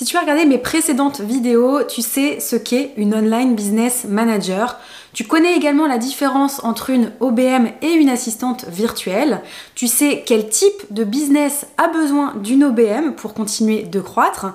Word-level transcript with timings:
Si 0.00 0.06
tu 0.06 0.16
as 0.16 0.20
regardé 0.20 0.46
mes 0.46 0.56
précédentes 0.56 1.20
vidéos, 1.20 1.82
tu 1.84 2.00
sais 2.00 2.40
ce 2.40 2.56
qu'est 2.56 2.94
une 2.96 3.14
online 3.14 3.54
business 3.54 4.06
manager. 4.08 4.78
Tu 5.12 5.24
connais 5.24 5.56
également 5.56 5.86
la 5.86 5.98
différence 5.98 6.62
entre 6.62 6.90
une 6.90 7.10
OBM 7.20 7.66
et 7.82 7.90
une 7.90 8.08
assistante 8.08 8.64
virtuelle. 8.68 9.42
Tu 9.74 9.88
sais 9.88 10.22
quel 10.24 10.48
type 10.48 10.86
de 10.90 11.02
business 11.02 11.66
a 11.78 11.88
besoin 11.88 12.34
d'une 12.36 12.64
OBM 12.64 13.12
pour 13.16 13.34
continuer 13.34 13.82
de 13.82 14.00
croître. 14.00 14.54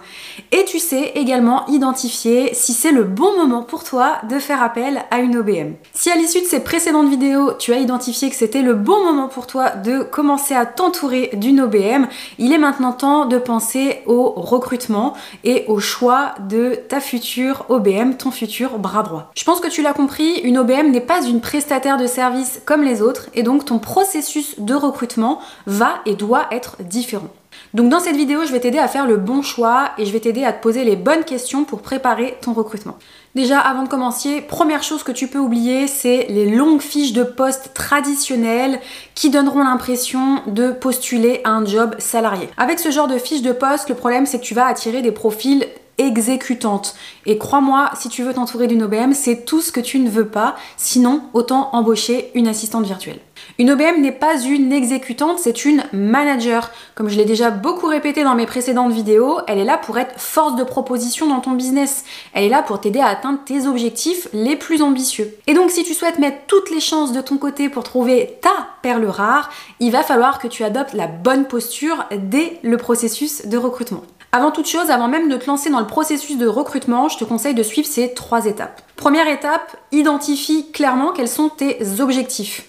Et 0.51 0.63
tu 0.65 0.79
sais 0.79 1.11
également 1.15 1.67
identifier 1.67 2.53
si 2.53 2.71
c'est 2.71 2.93
le 2.93 3.03
bon 3.03 3.37
moment 3.37 3.63
pour 3.63 3.83
toi 3.83 4.13
de 4.29 4.39
faire 4.39 4.63
appel 4.63 5.03
à 5.11 5.19
une 5.19 5.37
OBM. 5.37 5.73
Si 5.93 6.09
à 6.09 6.15
l'issue 6.15 6.41
de 6.41 6.45
ces 6.45 6.61
précédentes 6.61 7.09
vidéos, 7.09 7.51
tu 7.59 7.73
as 7.73 7.79
identifié 7.79 8.29
que 8.29 8.35
c'était 8.35 8.61
le 8.61 8.73
bon 8.73 9.03
moment 9.03 9.27
pour 9.27 9.45
toi 9.45 9.71
de 9.71 10.03
commencer 10.03 10.55
à 10.55 10.65
t'entourer 10.65 11.31
d'une 11.33 11.61
OBM, 11.61 12.07
il 12.39 12.53
est 12.53 12.57
maintenant 12.57 12.93
temps 12.93 13.25
de 13.25 13.37
penser 13.37 14.01
au 14.05 14.29
recrutement 14.29 15.13
et 15.43 15.65
au 15.67 15.79
choix 15.79 16.35
de 16.47 16.75
ta 16.87 16.99
future 16.99 17.65
OBM, 17.69 18.13
ton 18.13 18.31
futur 18.31 18.77
bras 18.77 19.03
droit. 19.03 19.31
Je 19.35 19.43
pense 19.43 19.59
que 19.59 19.67
tu 19.67 19.81
l'as 19.81 19.93
compris, 19.93 20.39
une 20.43 20.57
OBM 20.57 20.91
n'est 20.91 21.01
pas 21.01 21.25
une 21.25 21.41
prestataire 21.41 21.97
de 21.97 22.07
service 22.07 22.61
comme 22.65 22.83
les 22.83 23.01
autres 23.01 23.29
et 23.33 23.43
donc 23.43 23.65
ton 23.65 23.79
processus 23.79 24.59
de 24.59 24.73
recrutement 24.73 25.39
va 25.65 25.95
et 26.05 26.15
doit 26.15 26.47
être 26.51 26.77
différent. 26.81 27.29
Donc 27.75 27.89
dans 27.89 27.99
cette 27.99 28.15
vidéo, 28.15 28.45
je 28.45 28.53
vais 28.53 28.61
t'aider 28.61 28.77
à 28.79 28.87
faire 28.87 29.05
le 29.05 29.17
bon 29.17 29.41
choix 29.41 29.89
et 29.97 30.05
je 30.05 30.11
vais 30.13 30.21
t'aider 30.21 30.45
à 30.45 30.53
te 30.53 30.63
poser 30.63 30.85
les 30.85 30.95
bonnes 30.95 31.25
questions 31.25 31.65
pour 31.65 31.81
préparer 31.81 32.37
ton 32.39 32.53
recrutement. 32.53 32.97
Déjà, 33.35 33.59
avant 33.59 33.83
de 33.83 33.89
commencer, 33.89 34.39
première 34.39 34.81
chose 34.81 35.03
que 35.03 35.11
tu 35.11 35.27
peux 35.27 35.39
oublier, 35.39 35.87
c'est 35.87 36.27
les 36.29 36.49
longues 36.49 36.79
fiches 36.79 37.11
de 37.11 37.23
poste 37.23 37.73
traditionnelles 37.73 38.79
qui 39.13 39.29
donneront 39.29 39.61
l'impression 39.61 40.41
de 40.47 40.71
postuler 40.71 41.41
à 41.43 41.49
un 41.49 41.65
job 41.65 41.95
salarié. 41.99 42.47
Avec 42.55 42.79
ce 42.79 42.91
genre 42.91 43.09
de 43.09 43.17
fiches 43.17 43.41
de 43.41 43.51
poste, 43.51 43.89
le 43.89 43.95
problème 43.95 44.25
c'est 44.25 44.39
que 44.39 44.45
tu 44.45 44.53
vas 44.53 44.67
attirer 44.67 45.01
des 45.01 45.11
profils 45.11 45.67
exécutante. 45.97 46.95
Et 47.25 47.37
crois-moi, 47.37 47.89
si 47.99 48.07
tu 48.07 48.23
veux 48.23 48.33
t'entourer 48.33 48.67
d'une 48.67 48.83
OBM, 48.83 49.11
c'est 49.11 49.43
tout 49.43 49.59
ce 49.59 49.73
que 49.73 49.81
tu 49.81 49.99
ne 49.99 50.09
veux 50.09 50.27
pas. 50.27 50.55
Sinon, 50.77 51.23
autant 51.33 51.71
embaucher 51.73 52.31
une 52.35 52.47
assistante 52.47 52.85
virtuelle. 52.85 53.19
Une 53.57 53.71
OBM 53.71 54.01
n'est 54.01 54.11
pas 54.11 54.37
une 54.41 54.73
exécutante, 54.73 55.39
c'est 55.39 55.63
une 55.63 55.85
manager. 55.93 56.71
Comme 56.93 57.07
je 57.07 57.15
l'ai 57.15 57.23
déjà 57.23 57.51
beaucoup 57.51 57.87
répété 57.87 58.25
dans 58.25 58.35
mes 58.35 58.45
précédentes 58.45 58.91
vidéos, 58.91 59.39
elle 59.47 59.59
est 59.59 59.63
là 59.63 59.77
pour 59.77 59.97
être 59.97 60.19
force 60.19 60.57
de 60.57 60.63
proposition 60.65 61.27
dans 61.27 61.39
ton 61.39 61.51
business. 61.51 62.03
Elle 62.33 62.43
est 62.43 62.49
là 62.49 62.63
pour 62.63 62.81
t'aider 62.81 62.99
à 62.99 63.07
atteindre 63.07 63.39
tes 63.45 63.65
objectifs 63.65 64.27
les 64.33 64.57
plus 64.57 64.81
ambitieux. 64.81 65.33
Et 65.47 65.53
donc 65.53 65.71
si 65.71 65.85
tu 65.85 65.93
souhaites 65.93 66.19
mettre 66.19 66.39
toutes 66.47 66.69
les 66.69 66.81
chances 66.81 67.13
de 67.13 67.21
ton 67.21 67.37
côté 67.37 67.69
pour 67.69 67.83
trouver 67.83 68.37
ta 68.41 68.67
perle 68.81 69.05
rare, 69.05 69.49
il 69.79 69.93
va 69.93 70.03
falloir 70.03 70.39
que 70.39 70.49
tu 70.49 70.65
adoptes 70.65 70.93
la 70.93 71.07
bonne 71.07 71.45
posture 71.45 72.03
dès 72.11 72.59
le 72.61 72.75
processus 72.75 73.45
de 73.45 73.57
recrutement. 73.57 74.03
Avant 74.33 74.51
toute 74.51 74.67
chose, 74.67 74.89
avant 74.89 75.07
même 75.07 75.29
de 75.29 75.37
te 75.37 75.47
lancer 75.47 75.69
dans 75.69 75.79
le 75.79 75.87
processus 75.87 76.37
de 76.37 76.45
recrutement, 76.45 77.07
je 77.07 77.17
te 77.17 77.23
conseille 77.23 77.53
de 77.53 77.63
suivre 77.63 77.87
ces 77.87 78.13
trois 78.13 78.47
étapes. 78.47 78.81
Première 78.97 79.29
étape, 79.29 79.77
identifie 79.93 80.69
clairement 80.73 81.13
quels 81.13 81.29
sont 81.29 81.47
tes 81.47 81.79
objectifs. 82.01 82.65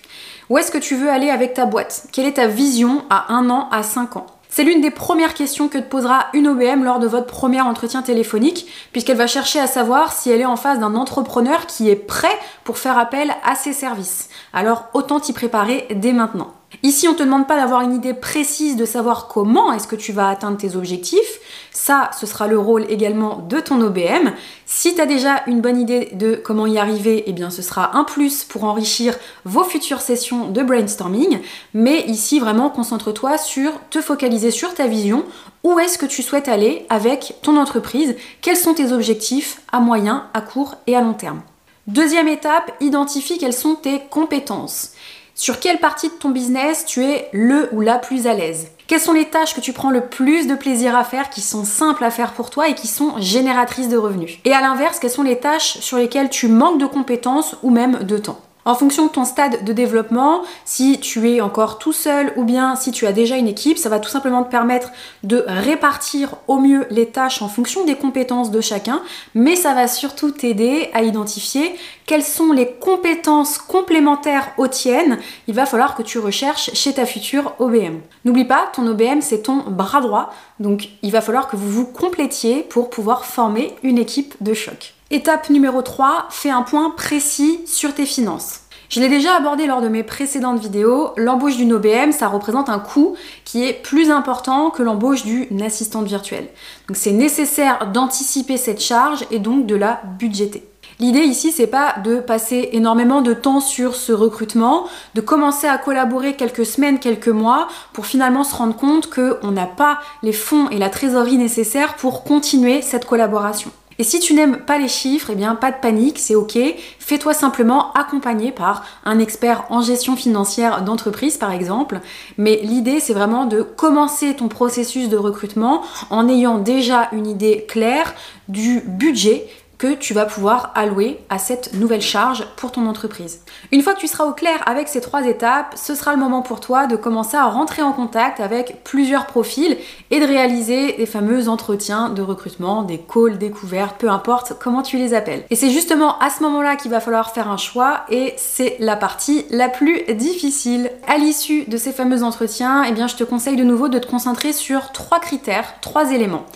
Où 0.49 0.59
est-ce 0.59 0.71
que 0.71 0.79
tu 0.79 0.95
veux 0.95 1.11
aller 1.11 1.31
avec 1.31 1.55
ta 1.55 1.67
boîte? 1.67 2.07
Quelle 2.13 2.27
est 2.27 2.35
ta 2.35 2.47
vision 2.47 3.03
à 3.11 3.35
un 3.35 3.51
an, 3.51 3.69
à 3.73 3.83
cinq 3.83 4.17
ans? 4.17 4.27
C'est 4.49 4.63
l'une 4.63 4.81
des 4.81 4.93
premières 4.93 5.35
questions 5.35 5.69
que 5.69 5.77
te 5.77 5.89
posera 5.89 6.27
une 6.35 6.47
OBM 6.47 6.85
lors 6.85 7.01
de 7.01 7.09
votre 7.09 7.27
premier 7.27 7.61
entretien 7.61 8.03
téléphonique, 8.03 8.67
puisqu'elle 8.93 9.17
va 9.17 9.27
chercher 9.27 9.59
à 9.59 9.67
savoir 9.67 10.13
si 10.13 10.31
elle 10.31 10.41
est 10.41 10.47
en 10.47 10.57
face 10.57 10.79
d'un 10.79 10.95
entrepreneur 10.95 11.67
qui 11.67 11.91
est 11.91 11.97
prêt 11.97 12.39
pour 12.63 12.79
faire 12.79 12.97
appel 12.97 13.35
à 13.45 13.57
ses 13.57 13.73
services. 13.73 14.29
Alors 14.53 14.85
autant 14.95 15.19
t'y 15.19 15.33
préparer 15.33 15.89
dès 15.91 16.13
maintenant. 16.13 16.56
Ici, 16.83 17.07
on 17.07 17.13
ne 17.13 17.17
te 17.17 17.23
demande 17.23 17.47
pas 17.47 17.57
d'avoir 17.57 17.83
une 17.83 17.95
idée 17.95 18.13
précise 18.13 18.77
de 18.77 18.85
savoir 18.85 19.29
comment 19.29 19.73
est-ce 19.73 19.87
que 19.87 19.95
tu 19.95 20.13
vas 20.13 20.29
atteindre 20.29 20.57
tes 20.57 20.75
objectifs. 20.75 21.41
Ça, 21.71 22.11
ce 22.19 22.27
sera 22.27 22.49
le 22.49 22.59
rôle 22.59 22.85
également 22.91 23.37
de 23.49 23.61
ton 23.61 23.81
OBM. 23.81 24.33
Si 24.67 24.95
tu 24.95 25.01
as 25.01 25.07
déjà 25.07 25.43
une 25.47 25.61
bonne 25.61 25.81
idée 25.81 26.11
de 26.13 26.35
comment 26.35 26.67
y 26.67 26.77
arriver, 26.77 27.23
eh 27.27 27.33
bien 27.33 27.51
ce 27.51 27.63
sera 27.63 27.97
un 27.97 28.03
plus 28.03 28.43
pour 28.43 28.65
enrichir 28.65 29.17
vos 29.45 29.63
futures 29.63 30.01
sessions 30.01 30.51
de 30.51 30.63
brainstorming. 30.63 31.39
Mais 31.73 32.01
ici, 32.09 32.41
vraiment, 32.41 32.69
concentre-toi 32.69 33.39
sur 33.39 33.71
te 33.91 34.01
focaliser 34.01 34.51
sur 34.51 34.75
ta 34.75 34.89
vision. 34.89 35.25
Où 35.63 35.79
est-ce 35.79 35.99
que 35.99 36.07
tu 36.07 36.23
souhaites 36.23 36.49
aller 36.49 36.85
avec 36.89 37.37
ton 37.43 37.57
entreprise? 37.57 38.17
Quels 38.43 38.57
sont 38.57 38.75
tes 38.75 38.91
objectifs 38.91 39.61
à 39.71 39.79
moyen, 39.79 40.27
à 40.35 40.41
court 40.41 40.75
et 40.89 40.97
à 40.97 41.01
long 41.01 41.15
terme? 41.15 41.43
Deuxième 41.87 42.27
étape, 42.27 42.73
identifie 42.81 43.39
quelles 43.39 43.53
sont 43.53 43.77
tes 43.77 44.03
compétences. 44.11 44.91
Sur 45.39 45.61
quelle 45.61 45.81
partie 45.81 46.09
de 46.09 46.15
ton 46.15 46.31
business 46.31 46.87
tu 46.87 47.05
es 47.05 47.29
le 47.31 47.69
ou 47.73 47.83
la 47.83 47.99
plus 47.99 48.27
à 48.27 48.33
l'aise? 48.33 48.69
Quelles 48.87 49.01
sont 49.01 49.13
les 49.13 49.27
tâches 49.27 49.55
que 49.55 49.61
tu 49.61 49.75
prends 49.75 49.91
le 49.91 50.07
plus 50.07 50.47
de 50.47 50.55
plaisir 50.55 50.97
à 50.97 51.05
faire, 51.05 51.29
qui 51.29 51.43
sont 51.43 51.67
simples 51.67 52.05
à 52.05 52.11
faire 52.11 52.33
pour 52.33 52.49
toi 52.49 52.69
et 52.69 52.75
qui 52.75 52.87
sont 52.87 53.13
génératrices 53.19 53.91
de 53.91 53.99
revenus? 53.99 54.39
Et 54.47 54.55
à 54.55 54.63
l'inverse, 54.63 54.99
quelles 54.99 55.11
sont 55.11 55.23
les 55.23 55.39
tâches 55.39 55.77
sur 55.81 55.99
lesquelles 55.99 56.31
tu 56.31 56.49
manques 56.49 56.81
de 56.81 56.87
compétences 56.87 57.55
ou 57.63 57.69
même 57.69 58.05
de 58.05 58.17
temps? 58.17 58.41
En 58.67 58.75
fonction 58.75 59.07
de 59.07 59.13
ton 59.13 59.25
stade 59.25 59.65
de 59.65 59.73
développement, 59.73 60.43
si 60.65 60.99
tu 60.99 61.31
es 61.31 61.41
encore 61.41 61.79
tout 61.79 61.93
seul 61.93 62.33
ou 62.37 62.45
bien 62.45 62.75
si 62.75 62.91
tu 62.91 63.07
as 63.07 63.13
déjà 63.13 63.37
une 63.37 63.47
équipe, 63.47 63.79
ça 63.79 63.89
va 63.89 64.01
tout 64.01 64.11
simplement 64.11 64.43
te 64.43 64.51
permettre 64.51 64.91
de 65.23 65.45
répartir 65.47 66.35
au 66.49 66.59
mieux 66.59 66.85
les 66.91 67.07
tâches 67.07 67.41
en 67.43 67.49
fonction 67.49 67.85
des 67.85 67.95
compétences 67.95 68.51
de 68.51 68.61
chacun, 68.61 69.03
mais 69.35 69.55
ça 69.55 69.73
va 69.73 69.87
surtout 69.87 70.33
t'aider 70.33 70.91
à 70.93 71.05
identifier 71.05 71.77
quelles 72.07 72.25
sont 72.25 72.53
les 72.53 72.73
compétences 72.73 73.59
complémentaires 73.59 74.53
aux 74.59 74.69
tiennes. 74.69 75.19
Il 75.47 75.55
va 75.55 75.65
falloir 75.65 75.95
que 75.95 76.03
tu 76.03 76.19
recherches 76.19 76.73
chez 76.75 76.93
ta 76.93 77.07
future 77.07 77.55
OBM. 77.61 78.01
N'oublie 78.25 78.45
pas, 78.45 78.67
ton 78.73 78.87
OBM 78.89 79.21
c'est 79.21 79.43
ton 79.43 79.59
bras 79.69 80.01
droit, 80.01 80.35
donc 80.59 80.89
il 81.03 81.13
va 81.13 81.21
falloir 81.21 81.47
que 81.47 81.57
vous 81.57 81.71
vous 81.71 81.87
complétiez 81.87 82.65
pour 82.65 82.91
pouvoir 82.91 83.25
former 83.25 83.77
une 83.85 83.99
équipe 83.99 84.35
de 84.41 84.55
choc. 84.55 84.96
Étape 85.13 85.51
numéro 85.51 85.83
3, 85.83 86.27
fais 86.31 86.51
un 86.51 86.63
point 86.63 86.91
précis 86.91 87.61
sur 87.65 87.95
tes 87.95 88.07
finances. 88.07 88.63
Je 88.89 88.99
l'ai 88.99 89.09
déjà 89.09 89.37
abordé 89.37 89.69
lors 89.69 89.81
de 89.81 89.87
mes 89.87 90.03
précédentes 90.03 90.59
vidéos, 90.59 91.13
l'embauche 91.17 91.57
d'une 91.57 91.75
OBM, 91.75 92.11
ça 92.11 92.27
représente 92.27 92.69
un 92.69 92.81
coût 92.81 93.15
qui 93.45 93.65
est 93.65 93.73
plus 93.73 94.11
important 94.11 94.71
que 94.71 94.83
l'embauche 94.83 95.25
d'une 95.25 95.63
assistante 95.63 96.07
virtuelle. 96.07 96.49
Donc 96.89 96.97
c'est 96.97 97.13
nécessaire 97.13 97.93
d'anticiper 97.93 98.57
cette 98.57 98.81
charge 98.81 99.25
et 99.31 99.39
donc 99.39 99.67
de 99.67 99.77
la 99.77 100.01
budgéter. 100.19 100.65
L'idée 100.99 101.21
ici, 101.21 101.53
c'est 101.53 101.69
pas 101.69 101.95
de 102.03 102.19
passer 102.19 102.71
énormément 102.73 103.23
de 103.23 103.33
temps 103.33 103.61
sur 103.61 103.95
ce 103.95 104.13
recrutement, 104.13 104.89
de 105.15 105.21
commencer 105.21 105.69
à 105.69 105.79
collaborer 105.79 106.35
quelques 106.35 106.67
semaines, 106.67 106.99
quelques 106.99 107.29
mois, 107.29 107.69
pour 107.93 108.07
finalement 108.07 108.43
se 108.43 108.57
rendre 108.57 108.75
compte 108.75 109.09
qu'on 109.09 109.53
n'a 109.53 109.67
pas 109.67 110.01
les 110.25 110.33
fonds 110.33 110.69
et 110.71 110.79
la 110.79 110.91
trésorerie 110.91 111.39
nécessaires 111.39 111.95
pour 111.95 112.25
continuer 112.25 112.83
cette 112.83 113.05
collaboration. 113.05 113.71
Et 113.99 114.05
si 114.05 114.21
tu 114.21 114.35
n'aimes 114.35 114.59
pas 114.59 114.79
les 114.79 114.89
chiffres, 114.89 115.31
eh 115.33 115.35
bien 115.35 115.55
pas 115.55 115.71
de 115.71 115.79
panique, 115.81 116.19
c'est 116.19 116.35
ok. 116.35 116.59
Fais-toi 116.99 117.35
simplement 117.35 117.93
accompagner 117.93 118.53
par 118.53 118.85
un 119.05 119.19
expert 119.19 119.65
en 119.71 119.81
gestion 119.81 120.17
financière 120.17 120.83
d'entreprise 120.83 121.37
par 121.37 121.53
exemple. 121.53 122.01
Mais 122.37 122.61
l'idée 122.63 123.01
c'est 123.01 123.15
vraiment 123.15 123.47
de 123.47 123.63
commencer 123.63 124.35
ton 124.35 124.49
processus 124.49 125.09
de 125.09 125.17
recrutement 125.17 125.83
en 126.11 126.29
ayant 126.29 126.59
déjà 126.59 127.09
une 127.13 127.27
idée 127.27 127.65
claire 127.69 128.15
du 128.49 128.81
budget 128.87 129.47
que 129.79 129.95
tu 129.95 130.15
vas 130.15 130.25
pouvoir 130.25 130.73
allouer 130.75 131.21
à 131.29 131.39
cette 131.39 131.75
nouvelle 131.75 132.03
charge 132.03 132.47
pour 132.57 132.73
ton 132.73 132.87
entreprise. 132.87 133.41
Une 133.73 133.83
fois 133.83 133.95
que 133.95 134.01
tu 134.01 134.07
seras 134.07 134.25
au 134.25 134.33
clair 134.33 134.63
avec 134.67 134.89
ces 134.89 135.01
trois 135.01 135.27
étapes, 135.27 135.75
ce 135.77 135.95
sera 135.95 136.13
le 136.13 136.19
moment 136.19 136.43
pour 136.43 136.61
toi 136.61 136.87
de 136.87 136.97
commencer 136.97 137.37
à 137.37 137.47
rentrer 137.47 137.83
en 137.83 137.93
contact 137.93 138.41
avec 138.41 138.83
plusieurs 138.85 139.27
profils 139.27 139.77
et 140.11 140.21
de 140.21 140.27
réaliser 140.27 140.97
les 140.97 141.07
fameux 141.07 141.49
entretiens 141.49 142.09
de 142.09 142.23
recrutement, 142.23 142.83
des 142.83 142.99
calls 142.99 143.39
découverts, 143.39 143.95
peu 143.95 144.09
importe 144.09 144.55
comment 144.59 144.83
tu 144.83 144.97
les 144.97 145.15
appelles. 145.15 145.45
Et 145.51 145.57
c'est 145.57 145.71
justement 145.71 146.19
à 146.19 146.31
ce 146.31 146.43
moment-là 146.43 146.77
qu'il 146.77 146.91
va 146.91 147.01
falloir 147.01 147.33
faire 147.33 147.51
un 147.51 147.57
choix 147.57 148.05
et 148.11 148.35
c'est 148.37 148.77
la 148.79 148.97
partie 148.97 149.45
la 149.51 149.69
plus 149.69 150.03
difficile. 150.15 150.91
À 151.07 151.19
l'issue 151.19 151.65
de 151.65 151.77
ces 151.77 151.93
fameux 151.93 152.23
entretiens, 152.23 152.85
eh 152.85 152.93
bien 152.93 153.07
je 153.07 153.17
te 153.17 153.25
conseille 153.25 153.57
de 153.57 153.65
nouveau 153.65 153.89
de 153.89 153.99
te 153.99 154.07
concentrer 154.07 154.53
sur 154.53 154.93
trois 154.93 155.21
critères, 155.21 155.75
trois 155.81 156.13
éléments. 156.13 156.47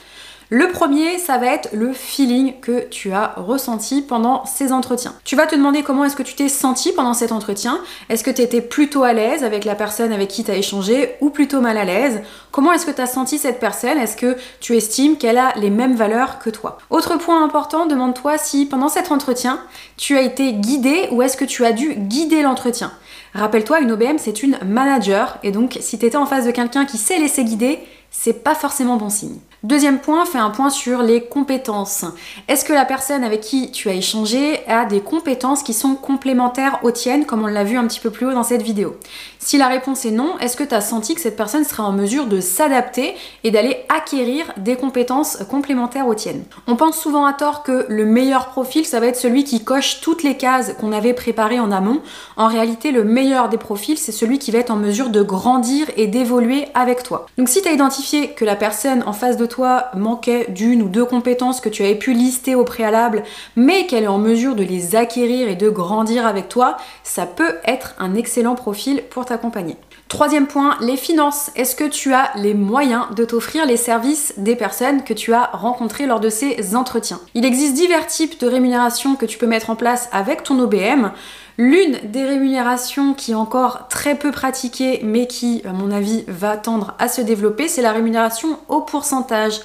Le 0.52 0.66
premier, 0.72 1.18
ça 1.18 1.38
va 1.38 1.46
être 1.46 1.68
le 1.72 1.92
feeling 1.92 2.58
que 2.60 2.88
tu 2.88 3.12
as 3.12 3.34
ressenti 3.36 4.02
pendant 4.02 4.44
ces 4.46 4.72
entretiens. 4.72 5.14
Tu 5.22 5.36
vas 5.36 5.46
te 5.46 5.54
demander 5.54 5.84
comment 5.84 6.04
est-ce 6.04 6.16
que 6.16 6.24
tu 6.24 6.34
t'es 6.34 6.48
senti 6.48 6.90
pendant 6.90 7.14
cet 7.14 7.30
entretien. 7.30 7.78
Est-ce 8.08 8.24
que 8.24 8.32
tu 8.32 8.42
étais 8.42 8.60
plutôt 8.60 9.04
à 9.04 9.12
l'aise 9.12 9.44
avec 9.44 9.64
la 9.64 9.76
personne 9.76 10.12
avec 10.12 10.26
qui 10.26 10.42
tu 10.42 10.50
as 10.50 10.56
échangé 10.56 11.14
ou 11.20 11.30
plutôt 11.30 11.60
mal 11.60 11.78
à 11.78 11.84
l'aise? 11.84 12.22
Comment 12.50 12.72
est-ce 12.72 12.84
que 12.84 12.90
tu 12.90 13.00
as 13.00 13.06
senti 13.06 13.38
cette 13.38 13.60
personne? 13.60 13.96
Est-ce 13.96 14.16
que 14.16 14.36
tu 14.58 14.76
estimes 14.76 15.18
qu'elle 15.18 15.38
a 15.38 15.52
les 15.54 15.70
mêmes 15.70 15.94
valeurs 15.94 16.40
que 16.40 16.50
toi? 16.50 16.78
Autre 16.90 17.16
point 17.16 17.44
important, 17.44 17.86
demande-toi 17.86 18.36
si 18.36 18.66
pendant 18.66 18.88
cet 18.88 19.12
entretien, 19.12 19.60
tu 19.96 20.16
as 20.16 20.22
été 20.22 20.52
guidé 20.54 21.10
ou 21.12 21.22
est-ce 21.22 21.36
que 21.36 21.44
tu 21.44 21.64
as 21.64 21.70
dû 21.70 21.94
guider 21.94 22.42
l'entretien. 22.42 22.90
Rappelle-toi, 23.34 23.82
une 23.82 23.92
OBM, 23.92 24.18
c'est 24.18 24.42
une 24.42 24.58
manager, 24.66 25.38
et 25.44 25.52
donc 25.52 25.78
si 25.80 25.96
tu 25.96 26.06
étais 26.06 26.16
en 26.16 26.26
face 26.26 26.44
de 26.44 26.50
quelqu'un 26.50 26.86
qui 26.86 26.98
sait 26.98 27.20
laisser 27.20 27.44
guider, 27.44 27.78
c'est 28.10 28.42
pas 28.42 28.56
forcément 28.56 28.96
bon 28.96 29.10
signe. 29.10 29.38
Deuxième 29.62 29.98
point, 29.98 30.24
fais 30.24 30.38
un 30.38 30.48
point 30.48 30.70
sur 30.70 31.02
les 31.02 31.24
compétences. 31.24 32.06
Est-ce 32.48 32.64
que 32.64 32.72
la 32.72 32.86
personne 32.86 33.22
avec 33.22 33.42
qui 33.42 33.70
tu 33.70 33.90
as 33.90 33.94
échangé 33.94 34.59
des 34.88 35.00
compétences 35.00 35.62
qui 35.62 35.74
sont 35.74 35.94
complémentaires 35.94 36.78
aux 36.82 36.90
tiennes, 36.90 37.26
comme 37.26 37.42
on 37.42 37.48
l'a 37.48 37.64
vu 37.64 37.76
un 37.76 37.86
petit 37.86 38.00
peu 38.00 38.10
plus 38.10 38.26
haut 38.26 38.32
dans 38.32 38.44
cette 38.44 38.62
vidéo 38.62 38.96
Si 39.38 39.58
la 39.58 39.66
réponse 39.66 40.04
est 40.04 40.12
non, 40.12 40.38
est-ce 40.38 40.56
que 40.56 40.62
tu 40.62 40.74
as 40.74 40.80
senti 40.80 41.14
que 41.14 41.20
cette 41.20 41.36
personne 41.36 41.64
serait 41.64 41.82
en 41.82 41.92
mesure 41.92 42.26
de 42.26 42.40
s'adapter 42.40 43.14
et 43.42 43.50
d'aller 43.50 43.78
acquérir 43.88 44.52
des 44.56 44.76
compétences 44.76 45.38
complémentaires 45.50 46.06
aux 46.06 46.14
tiennes? 46.14 46.44
On 46.68 46.76
pense 46.76 46.98
souvent 46.98 47.26
à 47.26 47.32
tort 47.32 47.62
que 47.64 47.86
le 47.88 48.04
meilleur 48.04 48.46
profil, 48.46 48.84
ça 48.86 49.00
va 49.00 49.06
être 49.06 49.16
celui 49.16 49.44
qui 49.44 49.64
coche 49.64 50.00
toutes 50.00 50.22
les 50.22 50.36
cases 50.36 50.74
qu'on 50.80 50.92
avait 50.92 51.14
préparées 51.14 51.60
en 51.60 51.72
amont. 51.72 52.00
En 52.36 52.46
réalité, 52.46 52.92
le 52.92 53.02
meilleur 53.02 53.48
des 53.48 53.58
profils, 53.58 53.98
c'est 53.98 54.12
celui 54.12 54.38
qui 54.38 54.52
va 54.52 54.58
être 54.58 54.70
en 54.70 54.76
mesure 54.76 55.10
de 55.10 55.22
grandir 55.22 55.88
et 55.96 56.06
d'évoluer 56.06 56.66
avec 56.74 57.02
toi. 57.02 57.26
Donc 57.38 57.48
si 57.48 57.60
tu 57.60 57.68
as 57.68 57.72
identifié 57.72 58.28
que 58.28 58.44
la 58.44 58.56
personne 58.56 59.02
en 59.06 59.12
face 59.12 59.36
de 59.36 59.46
toi 59.46 59.86
manquait 59.96 60.46
d'une 60.48 60.82
ou 60.82 60.88
deux 60.88 61.04
compétences 61.04 61.60
que 61.60 61.68
tu 61.68 61.82
avais 61.82 61.96
pu 61.96 62.12
lister 62.12 62.54
au 62.54 62.64
préalable, 62.64 63.24
mais 63.56 63.86
qu'elle 63.86 64.04
est 64.04 64.08
en 64.08 64.18
mesure 64.18 64.54
de 64.54 64.59
les 64.62 64.96
acquérir 64.96 65.48
et 65.48 65.56
de 65.56 65.68
grandir 65.68 66.26
avec 66.26 66.48
toi, 66.48 66.76
ça 67.02 67.26
peut 67.26 67.56
être 67.64 67.94
un 67.98 68.14
excellent 68.14 68.54
profil 68.54 69.02
pour 69.10 69.24
t'accompagner. 69.24 69.76
Troisième 70.10 70.48
point, 70.48 70.76
les 70.80 70.96
finances. 70.96 71.52
Est-ce 71.54 71.76
que 71.76 71.84
tu 71.84 72.12
as 72.12 72.32
les 72.34 72.52
moyens 72.52 73.04
de 73.14 73.24
t'offrir 73.24 73.64
les 73.64 73.76
services 73.76 74.34
des 74.38 74.56
personnes 74.56 75.04
que 75.04 75.14
tu 75.14 75.32
as 75.32 75.50
rencontrées 75.52 76.06
lors 76.06 76.18
de 76.18 76.28
ces 76.28 76.74
entretiens? 76.74 77.20
Il 77.34 77.44
existe 77.44 77.74
divers 77.74 78.08
types 78.08 78.40
de 78.40 78.48
rémunérations 78.48 79.14
que 79.14 79.24
tu 79.24 79.38
peux 79.38 79.46
mettre 79.46 79.70
en 79.70 79.76
place 79.76 80.08
avec 80.10 80.42
ton 80.42 80.58
OBM. 80.58 81.12
L'une 81.58 81.98
des 82.02 82.24
rémunérations 82.24 83.14
qui 83.14 83.30
est 83.30 83.36
encore 83.36 83.86
très 83.86 84.16
peu 84.16 84.32
pratiquée 84.32 85.00
mais 85.04 85.28
qui, 85.28 85.62
à 85.64 85.72
mon 85.72 85.92
avis, 85.92 86.24
va 86.26 86.56
tendre 86.56 86.94
à 86.98 87.06
se 87.06 87.20
développer, 87.20 87.68
c'est 87.68 87.82
la 87.82 87.92
rémunération 87.92 88.58
au 88.68 88.80
pourcentage. 88.80 89.60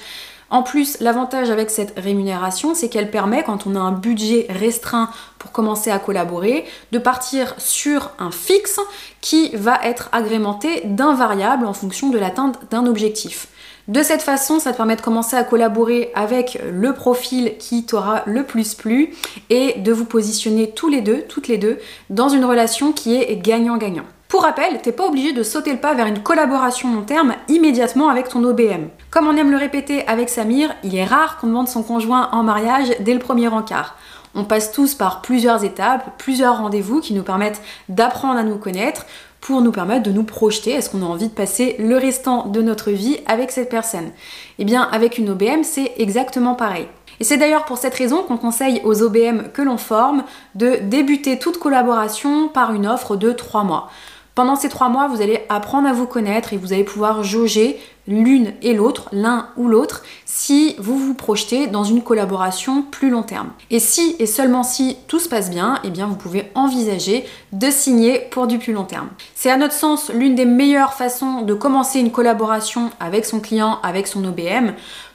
En 0.48 0.62
plus, 0.62 1.00
l'avantage 1.00 1.50
avec 1.50 1.70
cette 1.70 1.98
rémunération, 1.98 2.74
c'est 2.74 2.88
qu'elle 2.88 3.10
permet, 3.10 3.42
quand 3.42 3.66
on 3.66 3.74
a 3.74 3.80
un 3.80 3.90
budget 3.90 4.46
restreint 4.48 5.10
pour 5.38 5.50
commencer 5.50 5.90
à 5.90 5.98
collaborer, 5.98 6.64
de 6.92 6.98
partir 6.98 7.54
sur 7.58 8.10
un 8.20 8.30
fixe 8.30 8.78
qui 9.20 9.50
va 9.54 9.80
être 9.82 10.08
agrémenté 10.12 10.82
d'un 10.84 11.14
variable 11.14 11.66
en 11.66 11.72
fonction 11.72 12.10
de 12.10 12.18
l'atteinte 12.18 12.60
d'un 12.70 12.86
objectif. 12.86 13.48
De 13.88 14.02
cette 14.02 14.22
façon, 14.22 14.58
ça 14.58 14.72
te 14.72 14.76
permet 14.76 14.96
de 14.96 15.00
commencer 15.00 15.36
à 15.36 15.44
collaborer 15.44 16.10
avec 16.14 16.60
le 16.72 16.92
profil 16.92 17.56
qui 17.58 17.84
t'aura 17.84 18.22
le 18.26 18.44
plus 18.44 18.74
plu 18.74 19.14
et 19.50 19.74
de 19.78 19.92
vous 19.92 20.04
positionner 20.04 20.70
tous 20.70 20.88
les 20.88 21.00
deux, 21.00 21.22
toutes 21.28 21.48
les 21.48 21.58
deux, 21.58 21.78
dans 22.10 22.28
une 22.28 22.44
relation 22.44 22.92
qui 22.92 23.16
est 23.16 23.36
gagnant-gagnant. 23.36 24.06
Pour 24.28 24.42
rappel, 24.42 24.80
t'es 24.82 24.90
pas 24.90 25.06
obligé 25.06 25.32
de 25.32 25.44
sauter 25.44 25.70
le 25.70 25.78
pas 25.78 25.94
vers 25.94 26.06
une 26.06 26.22
collaboration 26.22 26.92
long 26.92 27.02
terme 27.02 27.34
immédiatement 27.48 28.08
avec 28.08 28.28
ton 28.28 28.42
OBM. 28.42 28.88
Comme 29.10 29.28
on 29.28 29.36
aime 29.36 29.52
le 29.52 29.56
répéter 29.56 30.06
avec 30.08 30.28
Samir, 30.28 30.74
il 30.82 30.96
est 30.96 31.04
rare 31.04 31.38
qu'on 31.38 31.46
demande 31.46 31.68
son 31.68 31.84
conjoint 31.84 32.28
en 32.32 32.42
mariage 32.42 32.92
dès 33.00 33.14
le 33.14 33.20
premier 33.20 33.46
encart. 33.46 33.96
On 34.34 34.42
passe 34.44 34.72
tous 34.72 34.94
par 34.94 35.22
plusieurs 35.22 35.64
étapes, 35.64 36.18
plusieurs 36.18 36.58
rendez-vous 36.58 37.00
qui 37.00 37.14
nous 37.14 37.22
permettent 37.22 37.62
d'apprendre 37.88 38.38
à 38.38 38.42
nous 38.42 38.58
connaître 38.58 39.06
pour 39.40 39.62
nous 39.62 39.70
permettre 39.70 40.02
de 40.02 40.10
nous 40.10 40.24
projeter. 40.24 40.72
Est-ce 40.72 40.90
qu'on 40.90 41.02
a 41.02 41.06
envie 41.06 41.28
de 41.28 41.32
passer 41.34 41.76
le 41.78 41.96
restant 41.96 42.48
de 42.48 42.60
notre 42.62 42.90
vie 42.90 43.18
avec 43.26 43.52
cette 43.52 43.70
personne 43.70 44.10
Eh 44.58 44.64
bien, 44.64 44.82
avec 44.82 45.18
une 45.18 45.30
OBM, 45.30 45.62
c'est 45.62 45.92
exactement 45.98 46.54
pareil. 46.54 46.88
Et 47.20 47.24
c'est 47.24 47.38
d'ailleurs 47.38 47.64
pour 47.64 47.78
cette 47.78 47.94
raison 47.94 48.24
qu'on 48.24 48.36
conseille 48.36 48.80
aux 48.84 49.02
OBM 49.02 49.50
que 49.54 49.62
l'on 49.62 49.78
forme 49.78 50.24
de 50.56 50.78
débuter 50.82 51.38
toute 51.38 51.58
collaboration 51.58 52.48
par 52.48 52.74
une 52.74 52.86
offre 52.86 53.16
de 53.16 53.32
3 53.32 53.64
mois. 53.64 53.88
Pendant 54.36 54.54
ces 54.54 54.68
trois 54.68 54.90
mois, 54.90 55.08
vous 55.08 55.22
allez 55.22 55.40
apprendre 55.48 55.88
à 55.88 55.94
vous 55.94 56.06
connaître 56.06 56.52
et 56.52 56.58
vous 56.58 56.74
allez 56.74 56.84
pouvoir 56.84 57.24
jauger 57.24 57.80
l'une 58.08 58.52
et 58.62 58.74
l'autre, 58.74 59.08
l'un 59.12 59.48
ou 59.56 59.68
l'autre, 59.68 60.02
si 60.24 60.76
vous 60.78 60.98
vous 60.98 61.14
projetez 61.14 61.66
dans 61.66 61.84
une 61.84 62.02
collaboration 62.02 62.82
plus 62.82 63.10
long 63.10 63.22
terme. 63.22 63.50
Et 63.70 63.80
si 63.80 64.16
et 64.18 64.26
seulement 64.26 64.62
si 64.62 64.96
tout 65.08 65.18
se 65.18 65.28
passe 65.28 65.50
bien, 65.50 65.80
eh 65.84 65.90
bien 65.90 66.06
vous 66.06 66.16
pouvez 66.16 66.50
envisager 66.54 67.24
de 67.52 67.70
signer 67.70 68.20
pour 68.30 68.46
du 68.46 68.58
plus 68.58 68.72
long 68.72 68.84
terme. 68.84 69.08
C'est 69.34 69.50
à 69.50 69.56
notre 69.56 69.74
sens 69.74 70.10
l'une 70.12 70.34
des 70.34 70.44
meilleures 70.44 70.94
façons 70.94 71.42
de 71.42 71.54
commencer 71.54 72.00
une 72.00 72.12
collaboration 72.12 72.90
avec 73.00 73.24
son 73.24 73.40
client, 73.40 73.78
avec 73.82 74.06
son 74.06 74.24
OBM. 74.24 74.72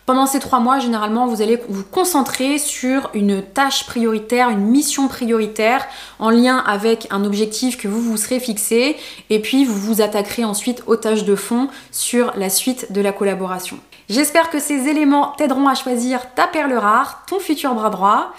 Pendant 0.08 0.26
ces 0.26 0.40
trois 0.40 0.60
mois, 0.60 0.80
généralement, 0.80 1.28
vous 1.28 1.42
allez 1.42 1.60
vous 1.70 1.84
concentrer 1.84 2.58
sur 2.58 3.12
une 3.14 3.42
tâche 3.44 3.86
prioritaire, 3.86 4.50
une 4.50 4.66
mission 4.66 5.08
prioritaire 5.08 5.86
en 6.18 6.32
lien 6.32 6.58
avec 6.58 7.08
un 7.12 7.24
objectif 7.24 7.78
que 7.78 7.88
vous 7.88 8.02
vous 8.02 8.18
serez 8.18 8.40
fixé 8.40 8.98
et 9.30 9.40
puis 9.40 9.64
vous 9.64 9.80
vous 9.80 10.02
attaquerez 10.02 10.44
ensuite 10.44 10.84
aux 10.88 10.96
tâches 10.96 11.24
de 11.24 11.36
fond 11.36 11.70
sur 11.92 12.34
la 12.36 12.50
suite 12.50 12.81
de 12.90 13.02
la 13.02 13.12
collaboration. 13.12 13.78
J'espère 14.10 14.50
que 14.50 14.60
ces 14.60 14.88
éléments 14.88 15.34
t'aideront 15.38 15.68
à 15.68 15.76
choisir 15.76 16.34
ta 16.34 16.48
perle 16.48 16.74
rare, 16.74 17.24
ton 17.28 17.40
futur 17.40 17.74
bras 17.74 17.90
droit. 17.90 18.34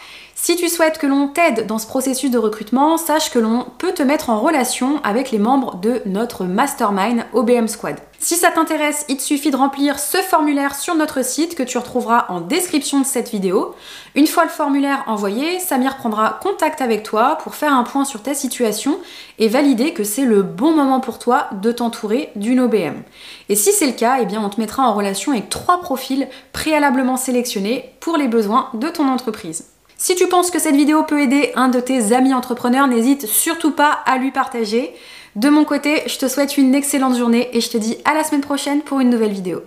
Si 0.44 0.56
tu 0.56 0.68
souhaites 0.68 0.98
que 0.98 1.06
l'on 1.06 1.28
t'aide 1.28 1.68
dans 1.68 1.78
ce 1.78 1.86
processus 1.86 2.28
de 2.28 2.36
recrutement, 2.36 2.96
sache 2.96 3.30
que 3.30 3.38
l'on 3.38 3.64
peut 3.78 3.92
te 3.92 4.02
mettre 4.02 4.28
en 4.28 4.40
relation 4.40 5.00
avec 5.04 5.30
les 5.30 5.38
membres 5.38 5.76
de 5.76 6.02
notre 6.04 6.46
mastermind 6.46 7.24
OBM 7.32 7.68
Squad. 7.68 8.00
Si 8.18 8.34
ça 8.34 8.50
t'intéresse, 8.50 9.04
il 9.08 9.18
te 9.18 9.22
suffit 9.22 9.52
de 9.52 9.56
remplir 9.56 10.00
ce 10.00 10.16
formulaire 10.16 10.74
sur 10.74 10.96
notre 10.96 11.24
site 11.24 11.54
que 11.54 11.62
tu 11.62 11.78
retrouveras 11.78 12.26
en 12.28 12.40
description 12.40 12.98
de 12.98 13.06
cette 13.06 13.30
vidéo. 13.30 13.76
Une 14.16 14.26
fois 14.26 14.42
le 14.42 14.50
formulaire 14.50 15.04
envoyé, 15.06 15.60
Samir 15.60 15.96
prendra 15.96 16.40
contact 16.42 16.82
avec 16.82 17.04
toi 17.04 17.38
pour 17.40 17.54
faire 17.54 17.72
un 17.72 17.84
point 17.84 18.04
sur 18.04 18.20
ta 18.20 18.34
situation 18.34 18.98
et 19.38 19.46
valider 19.46 19.92
que 19.92 20.02
c'est 20.02 20.24
le 20.24 20.42
bon 20.42 20.74
moment 20.74 20.98
pour 20.98 21.20
toi 21.20 21.50
de 21.52 21.70
t'entourer 21.70 22.32
d'une 22.34 22.58
OBM. 22.58 23.02
Et 23.48 23.54
si 23.54 23.70
c'est 23.70 23.86
le 23.86 23.92
cas, 23.92 24.16
eh 24.20 24.26
bien 24.26 24.42
on 24.44 24.48
te 24.48 24.60
mettra 24.60 24.82
en 24.88 24.94
relation 24.94 25.30
avec 25.30 25.50
trois 25.50 25.80
profils 25.80 26.26
préalablement 26.52 27.16
sélectionnés 27.16 27.94
pour 28.00 28.16
les 28.16 28.26
besoins 28.26 28.70
de 28.74 28.88
ton 28.88 29.06
entreprise. 29.06 29.66
Si 30.04 30.16
tu 30.16 30.26
penses 30.26 30.50
que 30.50 30.58
cette 30.58 30.74
vidéo 30.74 31.04
peut 31.04 31.22
aider 31.22 31.52
un 31.54 31.68
de 31.68 31.78
tes 31.78 32.12
amis 32.12 32.34
entrepreneurs, 32.34 32.88
n'hésite 32.88 33.28
surtout 33.28 33.70
pas 33.70 34.00
à 34.04 34.18
lui 34.18 34.32
partager. 34.32 34.92
De 35.36 35.48
mon 35.48 35.64
côté, 35.64 36.02
je 36.06 36.18
te 36.18 36.26
souhaite 36.26 36.58
une 36.58 36.74
excellente 36.74 37.16
journée 37.16 37.56
et 37.56 37.60
je 37.60 37.70
te 37.70 37.78
dis 37.78 37.96
à 38.04 38.12
la 38.12 38.24
semaine 38.24 38.40
prochaine 38.40 38.82
pour 38.82 38.98
une 38.98 39.10
nouvelle 39.10 39.30
vidéo. 39.30 39.62